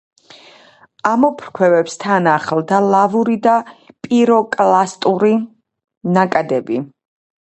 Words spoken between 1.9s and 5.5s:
თან ახლდა ლავური და პიროკლასტური